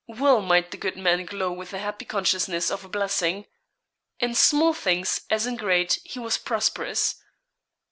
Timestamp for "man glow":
0.97-1.51